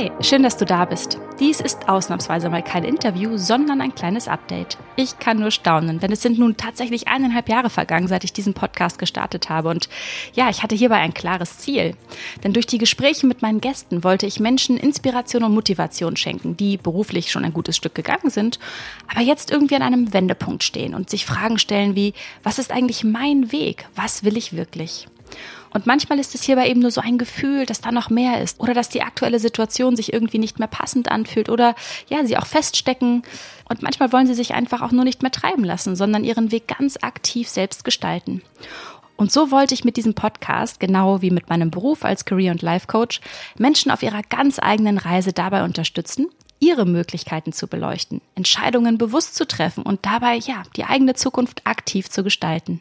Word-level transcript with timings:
Hi, 0.00 0.10
schön, 0.22 0.42
dass 0.42 0.56
du 0.56 0.64
da 0.64 0.86
bist. 0.86 1.18
Dies 1.40 1.60
ist 1.60 1.90
ausnahmsweise 1.90 2.48
mal 2.48 2.62
kein 2.62 2.84
Interview, 2.84 3.36
sondern 3.36 3.82
ein 3.82 3.94
kleines 3.94 4.28
Update. 4.28 4.78
Ich 4.96 5.18
kann 5.18 5.38
nur 5.38 5.50
staunen, 5.50 6.00
denn 6.00 6.10
es 6.10 6.22
sind 6.22 6.38
nun 6.38 6.56
tatsächlich 6.56 7.06
eineinhalb 7.08 7.50
Jahre 7.50 7.68
vergangen, 7.68 8.08
seit 8.08 8.24
ich 8.24 8.32
diesen 8.32 8.54
Podcast 8.54 8.98
gestartet 8.98 9.50
habe. 9.50 9.68
Und 9.68 9.90
ja, 10.32 10.48
ich 10.48 10.62
hatte 10.62 10.74
hierbei 10.74 10.96
ein 10.96 11.12
klares 11.12 11.58
Ziel. 11.58 11.96
Denn 12.42 12.54
durch 12.54 12.66
die 12.66 12.78
Gespräche 12.78 13.26
mit 13.26 13.42
meinen 13.42 13.60
Gästen 13.60 14.02
wollte 14.02 14.24
ich 14.24 14.40
Menschen 14.40 14.78
Inspiration 14.78 15.44
und 15.44 15.52
Motivation 15.52 16.16
schenken, 16.16 16.56
die 16.56 16.78
beruflich 16.78 17.30
schon 17.30 17.44
ein 17.44 17.52
gutes 17.52 17.76
Stück 17.76 17.94
gegangen 17.94 18.30
sind, 18.30 18.58
aber 19.06 19.20
jetzt 19.20 19.50
irgendwie 19.50 19.76
an 19.76 19.82
einem 19.82 20.14
Wendepunkt 20.14 20.64
stehen 20.64 20.94
und 20.94 21.10
sich 21.10 21.26
Fragen 21.26 21.58
stellen 21.58 21.94
wie, 21.94 22.14
was 22.42 22.58
ist 22.58 22.72
eigentlich 22.72 23.04
mein 23.04 23.52
Weg? 23.52 23.86
Was 23.96 24.24
will 24.24 24.38
ich 24.38 24.56
wirklich? 24.56 25.08
Und 25.72 25.86
manchmal 25.86 26.18
ist 26.18 26.34
es 26.34 26.42
hierbei 26.42 26.68
eben 26.68 26.80
nur 26.80 26.90
so 26.90 27.00
ein 27.00 27.18
Gefühl, 27.18 27.64
dass 27.64 27.80
da 27.80 27.92
noch 27.92 28.10
mehr 28.10 28.42
ist 28.42 28.58
oder 28.58 28.74
dass 28.74 28.88
die 28.88 29.02
aktuelle 29.02 29.38
Situation 29.38 29.96
sich 29.96 30.12
irgendwie 30.12 30.38
nicht 30.38 30.58
mehr 30.58 30.68
passend 30.68 31.10
anfühlt 31.10 31.48
oder 31.48 31.74
ja, 32.08 32.24
sie 32.24 32.36
auch 32.36 32.46
feststecken. 32.46 33.22
Und 33.68 33.82
manchmal 33.82 34.12
wollen 34.12 34.26
sie 34.26 34.34
sich 34.34 34.54
einfach 34.54 34.82
auch 34.82 34.90
nur 34.90 35.04
nicht 35.04 35.22
mehr 35.22 35.30
treiben 35.30 35.64
lassen, 35.64 35.94
sondern 35.94 36.24
ihren 36.24 36.50
Weg 36.50 36.66
ganz 36.66 36.98
aktiv 37.02 37.48
selbst 37.48 37.84
gestalten. 37.84 38.42
Und 39.16 39.30
so 39.30 39.50
wollte 39.50 39.74
ich 39.74 39.84
mit 39.84 39.98
diesem 39.98 40.14
Podcast, 40.14 40.80
genau 40.80 41.20
wie 41.20 41.30
mit 41.30 41.50
meinem 41.50 41.70
Beruf 41.70 42.06
als 42.06 42.24
Career- 42.24 42.52
und 42.52 42.62
Life-Coach, 42.62 43.20
Menschen 43.58 43.90
auf 43.90 44.02
ihrer 44.02 44.22
ganz 44.22 44.58
eigenen 44.58 44.96
Reise 44.96 45.34
dabei 45.34 45.62
unterstützen, 45.62 46.28
ihre 46.58 46.86
Möglichkeiten 46.86 47.52
zu 47.52 47.66
beleuchten, 47.66 48.22
Entscheidungen 48.34 48.96
bewusst 48.98 49.34
zu 49.34 49.46
treffen 49.46 49.82
und 49.82 50.06
dabei, 50.06 50.36
ja, 50.36 50.62
die 50.76 50.84
eigene 50.84 51.14
Zukunft 51.14 51.66
aktiv 51.66 52.08
zu 52.08 52.24
gestalten. 52.24 52.80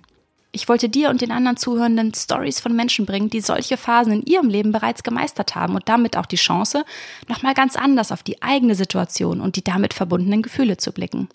Ich 0.52 0.68
wollte 0.68 0.90
dir 0.90 1.10
und 1.10 1.22
den 1.22 1.32
anderen 1.32 1.58
Zuhörenden 1.58 2.14
Stories 2.14 2.60
von 2.60 2.76
Menschen 2.76 3.06
bringen, 3.06 3.30
die 3.30 3.42
solche 3.42 3.78
Phasen 3.78 4.14
in 4.14 4.26
ihrem 4.26 4.50
Leben 4.50 4.72
bereits 4.72 5.04
gemeistert 5.04 5.54
haben 5.54 5.76
und 5.76 5.88
damit 5.88 6.18
auch 6.18 6.26
die 6.26 6.38
Chance, 6.38 6.86
nochmal 7.28 7.54
ganz 7.54 7.76
anders 7.76 8.12
auf 8.12 8.24
die 8.24 8.42
eigene 8.42 8.74
Situation 8.74 9.42
und 9.42 9.58
die 9.58 9.64
damit 9.64 9.94
verbundenen 9.94 10.42
Gefühle 10.42 10.78
zu 10.78 10.92
blicken. 10.92 11.30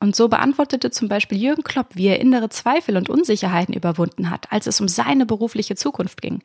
Und 0.00 0.14
so 0.14 0.28
beantwortete 0.28 0.90
zum 0.90 1.08
Beispiel 1.08 1.38
Jürgen 1.38 1.64
Klopp, 1.64 1.88
wie 1.94 2.06
er 2.06 2.20
innere 2.20 2.50
Zweifel 2.50 2.96
und 2.96 3.08
Unsicherheiten 3.08 3.74
überwunden 3.74 4.30
hat, 4.30 4.52
als 4.52 4.68
es 4.68 4.80
um 4.80 4.86
seine 4.86 5.26
berufliche 5.26 5.74
Zukunft 5.74 6.22
ging. 6.22 6.40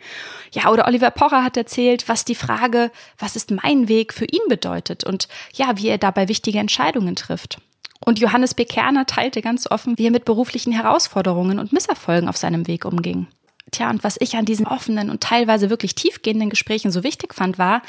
Ja, 0.52 0.72
oder 0.72 0.88
Oliver 0.88 1.11
Pocher 1.11 1.44
hat 1.44 1.55
erzählt, 1.55 2.09
was 2.09 2.25
die 2.25 2.33
Frage, 2.33 2.91
was 3.19 3.35
ist 3.35 3.52
mein 3.52 3.88
Weg 3.89 4.13
für 4.13 4.25
ihn 4.25 4.41
bedeutet 4.50 5.03
und 5.03 5.27
ja, 5.53 5.77
wie 5.77 5.89
er 5.89 6.00
dabei 6.00 6.29
wichtige 6.29 6.57
Entscheidungen 6.59 7.16
trifft. 7.16 7.59
Und 8.05 8.19
Johannes 8.19 8.53
B. 8.53 8.65
Kerner 8.65 9.05
teilte 9.05 9.41
ganz 9.41 9.69
offen, 9.69 9.97
wie 9.97 10.07
er 10.07 10.11
mit 10.11 10.25
beruflichen 10.25 10.73
Herausforderungen 10.73 11.59
und 11.59 11.73
Misserfolgen 11.73 12.29
auf 12.29 12.37
seinem 12.37 12.67
Weg 12.67 12.85
umging. 12.85 13.27
Tja, 13.71 13.89
und 13.89 14.03
was 14.03 14.17
ich 14.19 14.35
an 14.35 14.45
diesen 14.45 14.67
offenen 14.67 15.09
und 15.09 15.21
teilweise 15.21 15.71
wirklich 15.71 15.95
tiefgehenden 15.95 16.51
Gesprächen 16.51 16.91
so 16.91 17.03
wichtig 17.03 17.33
fand, 17.33 17.57
war, 17.57 17.81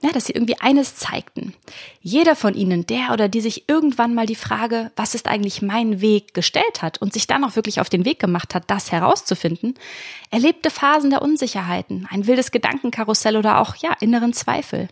ja, 0.00 0.12
dass 0.12 0.26
sie 0.26 0.32
irgendwie 0.32 0.60
eines 0.60 0.94
zeigten. 0.94 1.54
Jeder 2.00 2.36
von 2.36 2.54
ihnen, 2.54 2.86
der 2.86 3.10
oder 3.12 3.28
die 3.28 3.40
sich 3.40 3.68
irgendwann 3.68 4.14
mal 4.14 4.26
die 4.26 4.36
Frage, 4.36 4.92
was 4.94 5.16
ist 5.16 5.26
eigentlich 5.26 5.60
mein 5.60 6.00
Weg, 6.00 6.34
gestellt 6.34 6.82
hat 6.82 7.02
und 7.02 7.12
sich 7.12 7.26
dann 7.26 7.42
auch 7.42 7.56
wirklich 7.56 7.80
auf 7.80 7.88
den 7.88 8.04
Weg 8.04 8.20
gemacht 8.20 8.54
hat, 8.54 8.70
das 8.70 8.92
herauszufinden, 8.92 9.74
erlebte 10.30 10.70
Phasen 10.70 11.10
der 11.10 11.22
Unsicherheiten, 11.22 12.06
ein 12.10 12.28
wildes 12.28 12.52
Gedankenkarussell 12.52 13.36
oder 13.36 13.60
auch, 13.60 13.74
ja, 13.76 13.92
inneren 14.00 14.34
Zweifel. 14.34 14.88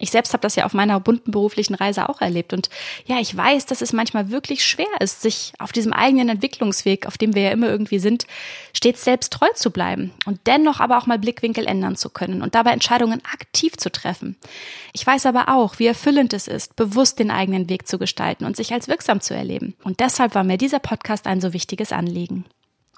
Ich 0.00 0.10
selbst 0.10 0.32
habe 0.32 0.40
das 0.40 0.56
ja 0.56 0.64
auf 0.64 0.72
meiner 0.72 0.98
bunten 0.98 1.30
beruflichen 1.30 1.74
Reise 1.74 2.08
auch 2.08 2.20
erlebt. 2.20 2.52
Und 2.52 2.70
ja, 3.06 3.20
ich 3.20 3.36
weiß, 3.36 3.66
dass 3.66 3.82
es 3.82 3.92
manchmal 3.92 4.30
wirklich 4.30 4.64
schwer 4.64 4.86
ist, 4.98 5.22
sich 5.22 5.52
auf 5.58 5.72
diesem 5.72 5.92
eigenen 5.92 6.30
Entwicklungsweg, 6.30 7.06
auf 7.06 7.18
dem 7.18 7.34
wir 7.34 7.42
ja 7.42 7.50
immer 7.50 7.68
irgendwie 7.68 7.98
sind, 7.98 8.26
stets 8.72 9.04
selbst 9.04 9.32
treu 9.32 9.48
zu 9.54 9.70
bleiben 9.70 10.12
und 10.24 10.40
dennoch 10.46 10.80
aber 10.80 10.98
auch 10.98 11.06
mal 11.06 11.18
Blickwinkel 11.18 11.66
ändern 11.66 11.96
zu 11.96 12.08
können 12.08 12.42
und 12.42 12.54
dabei 12.54 12.70
Entscheidungen 12.70 13.22
aktiv 13.30 13.76
zu 13.76 13.92
treffen. 13.92 14.36
Ich 14.92 15.06
weiß 15.06 15.26
aber 15.26 15.54
auch, 15.54 15.78
wie 15.78 15.86
erfüllend 15.86 16.32
es 16.32 16.48
ist, 16.48 16.76
bewusst 16.76 17.18
den 17.18 17.30
eigenen 17.30 17.68
Weg 17.68 17.86
zu 17.86 17.98
gestalten 17.98 18.46
und 18.46 18.56
sich 18.56 18.72
als 18.72 18.88
wirksam 18.88 19.20
zu 19.20 19.34
erleben. 19.34 19.74
Und 19.84 20.00
deshalb 20.00 20.34
war 20.34 20.44
mir 20.44 20.56
dieser 20.56 20.78
Podcast 20.78 21.26
ein 21.26 21.40
so 21.40 21.52
wichtiges 21.52 21.92
Anliegen. 21.92 22.46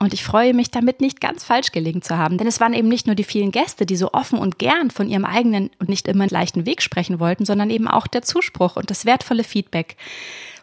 Und 0.03 0.13
ich 0.13 0.25
freue 0.25 0.53
mich 0.53 0.73
damit 0.73 1.01
nicht 1.01 1.21
ganz 1.21 1.45
falsch 1.45 1.71
gelegen 1.71 2.03
zu 2.03 2.19
haben, 2.19 2.37
denn 2.37 2.49
es 2.49 2.59
waren 2.59 2.75
eben 2.75 2.89
nicht 2.89 3.07
nur 3.07 3.15
die 3.15 3.23
vielen 3.23 3.53
Gäste, 3.53 3.87
die 3.87 3.95
so 3.95 4.11
offen 4.13 4.37
und 4.37 4.59
gern 4.59 4.91
von 4.91 5.09
ihrem 5.09 5.25
eigenen 5.25 5.71
und 5.79 5.89
nicht 5.89 6.09
immer 6.09 6.27
leichten 6.27 6.67
Weg 6.67 6.83
sprechen 6.83 7.21
wollten, 7.21 7.45
sondern 7.45 7.71
eben 7.71 7.87
auch 7.87 8.09
der 8.09 8.23
Zuspruch 8.23 8.75
und 8.75 8.91
das 8.91 9.05
wertvolle 9.05 9.45
Feedback 9.45 9.95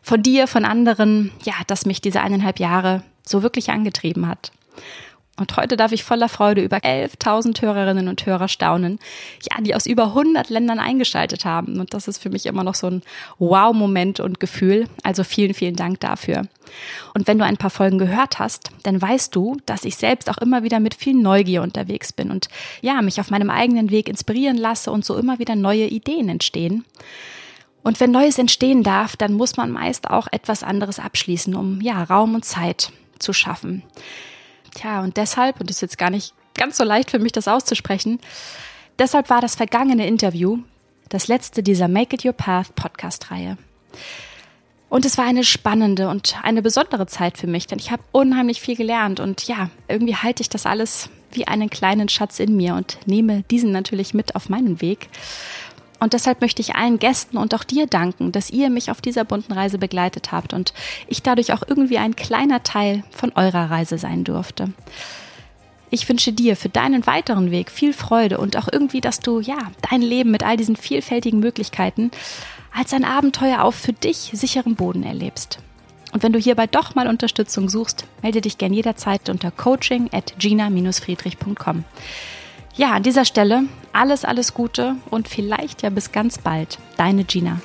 von 0.01 0.21
dir, 0.21 0.45
von 0.45 0.65
anderen, 0.65 1.31
ja, 1.45 1.53
das 1.67 1.85
mich 1.85 2.01
diese 2.01 2.19
eineinhalb 2.19 2.59
Jahre 2.59 3.01
so 3.25 3.41
wirklich 3.41 3.69
angetrieben 3.69 4.27
hat. 4.27 4.51
Und 5.39 5.55
heute 5.55 5.77
darf 5.77 5.91
ich 5.91 6.03
voller 6.03 6.27
Freude 6.27 6.61
über 6.61 6.77
11.000 6.77 7.61
Hörerinnen 7.61 8.07
und 8.09 8.25
Hörer 8.25 8.47
staunen, 8.47 8.99
ja, 9.49 9.61
die 9.61 9.73
aus 9.73 9.85
über 9.85 10.07
100 10.07 10.49
Ländern 10.49 10.79
eingeschaltet 10.79 11.45
haben. 11.45 11.79
Und 11.79 11.93
das 11.93 12.07
ist 12.07 12.21
für 12.21 12.29
mich 12.29 12.45
immer 12.45 12.63
noch 12.63 12.75
so 12.75 12.87
ein 12.87 13.01
Wow-Moment 13.37 14.19
und 14.19 14.39
Gefühl. 14.39 14.87
Also 15.03 15.23
vielen, 15.23 15.53
vielen 15.53 15.75
Dank 15.75 16.01
dafür. 16.01 16.47
Und 17.13 17.27
wenn 17.27 17.39
du 17.39 17.45
ein 17.45 17.57
paar 17.57 17.69
Folgen 17.69 17.97
gehört 17.97 18.37
hast, 18.39 18.69
dann 18.83 19.01
weißt 19.01 19.33
du, 19.35 19.57
dass 19.65 19.85
ich 19.85 19.95
selbst 19.95 20.29
auch 20.29 20.37
immer 20.37 20.63
wieder 20.63 20.79
mit 20.79 20.93
viel 20.93 21.15
Neugier 21.15 21.61
unterwegs 21.61 22.11
bin 22.13 22.31
und 22.31 22.49
ja, 22.81 23.01
mich 23.01 23.19
auf 23.19 23.31
meinem 23.31 23.49
eigenen 23.49 23.89
Weg 23.89 24.09
inspirieren 24.09 24.57
lasse 24.57 24.91
und 24.91 25.05
so 25.05 25.17
immer 25.17 25.39
wieder 25.39 25.55
neue 25.55 25.87
Ideen 25.87 26.29
entstehen. 26.29 26.85
Und 27.81 27.99
wenn 27.99 28.11
Neues 28.11 28.37
entstehen 28.37 28.83
darf, 28.83 29.15
dann 29.15 29.33
muss 29.33 29.55
man 29.55 29.71
meist 29.71 30.09
auch 30.09 30.27
etwas 30.31 30.63
anderes 30.63 30.99
abschließen, 30.99 31.55
um 31.55 31.79
ja, 31.81 32.03
Raum 32.03 32.35
und 32.35 32.43
Zeit 32.43 32.91
zu 33.19 33.31
schaffen. 33.33 33.83
Tja, 34.79 35.01
und 35.01 35.17
deshalb, 35.17 35.59
und 35.59 35.69
es 35.69 35.77
ist 35.77 35.81
jetzt 35.81 35.97
gar 35.97 36.09
nicht 36.09 36.33
ganz 36.53 36.77
so 36.77 36.85
leicht 36.85 37.11
für 37.11 37.19
mich, 37.19 37.33
das 37.33 37.49
auszusprechen, 37.49 38.17
deshalb 38.97 39.29
war 39.29 39.41
das 39.41 39.55
vergangene 39.55 40.07
Interview 40.07 40.59
das 41.09 41.27
letzte 41.27 41.63
dieser 41.63 41.89
Make 41.89 42.15
It 42.15 42.23
Your 42.23 42.31
Path 42.31 42.75
Podcast-Reihe. 42.75 43.57
Und 44.87 45.03
es 45.03 45.17
war 45.17 45.25
eine 45.25 45.43
spannende 45.43 46.07
und 46.07 46.37
eine 46.43 46.61
besondere 46.61 47.07
Zeit 47.07 47.37
für 47.37 47.47
mich, 47.47 47.67
denn 47.67 47.77
ich 47.77 47.91
habe 47.91 48.03
unheimlich 48.13 48.61
viel 48.61 48.77
gelernt 48.77 49.19
und 49.19 49.45
ja, 49.47 49.69
irgendwie 49.89 50.15
halte 50.15 50.41
ich 50.41 50.49
das 50.49 50.65
alles 50.65 51.09
wie 51.31 51.45
einen 51.45 51.69
kleinen 51.69 52.07
Schatz 52.07 52.39
in 52.39 52.55
mir 52.55 52.75
und 52.75 52.99
nehme 53.05 53.43
diesen 53.51 53.71
natürlich 53.71 54.13
mit 54.13 54.35
auf 54.35 54.47
meinen 54.47 54.79
Weg. 54.79 55.09
Und 55.99 56.13
deshalb 56.13 56.41
möchte 56.41 56.61
ich 56.61 56.75
allen 56.75 56.99
Gästen 56.99 57.37
und 57.37 57.53
auch 57.53 57.63
dir 57.63 57.85
danken, 57.85 58.31
dass 58.31 58.49
ihr 58.49 58.69
mich 58.69 58.89
auf 58.89 59.01
dieser 59.01 59.25
bunten 59.25 59.51
Reise 59.51 59.77
begleitet 59.77 60.31
habt 60.31 60.53
und 60.53 60.73
ich 61.07 61.21
dadurch 61.21 61.51
auch 61.53 61.63
irgendwie 61.67 61.97
ein 61.97 62.15
kleiner 62.15 62.63
Teil 62.63 63.03
von 63.11 63.31
eurer 63.35 63.69
Reise 63.69 63.97
sein 63.97 64.23
durfte. 64.23 64.71
Ich 65.91 66.07
wünsche 66.07 66.31
dir 66.31 66.55
für 66.55 66.69
deinen 66.69 67.07
weiteren 67.07 67.51
Weg 67.51 67.71
viel 67.71 67.93
Freude 67.93 68.37
und 68.37 68.55
auch 68.57 68.69
irgendwie, 68.71 69.01
dass 69.01 69.19
du 69.19 69.39
ja 69.39 69.57
dein 69.89 70.01
Leben 70.01 70.31
mit 70.31 70.43
all 70.43 70.55
diesen 70.55 70.75
vielfältigen 70.75 71.39
Möglichkeiten 71.39 72.11
als 72.73 72.93
ein 72.93 73.03
Abenteuer 73.03 73.63
auf 73.63 73.75
für 73.75 73.93
dich 73.93 74.31
sicherem 74.33 74.75
Boden 74.75 75.03
erlebst. 75.03 75.59
Und 76.11 76.23
wenn 76.23 76.33
du 76.33 76.39
hierbei 76.39 76.67
doch 76.67 76.95
mal 76.95 77.07
Unterstützung 77.07 77.69
suchst, 77.69 78.05
melde 78.21 78.41
dich 78.41 78.57
gern 78.57 78.73
jederzeit 78.73 79.29
unter 79.29 79.51
coaching 79.51 80.09
at 80.11 80.33
gina-friedrich.com. 80.39 81.83
Ja, 82.79 82.91
an 82.93 83.03
dieser 83.03 83.25
Stelle 83.25 83.63
alles, 83.91 84.23
alles 84.23 84.53
Gute 84.53 84.95
und 85.09 85.27
vielleicht 85.27 85.81
ja 85.81 85.89
bis 85.89 86.13
ganz 86.13 86.37
bald. 86.37 86.77
Deine 86.95 87.25
Gina. 87.25 87.59